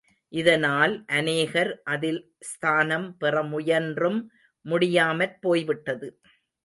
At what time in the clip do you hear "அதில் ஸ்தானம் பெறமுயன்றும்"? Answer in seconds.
1.83-4.19